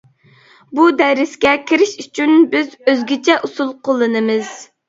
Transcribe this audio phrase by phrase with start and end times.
[0.79, 4.55] بۇ دەرسكە كىرىش ئۈچۈن بىز ئۆزگىچە ئۇسۇل قوللىنىمىز.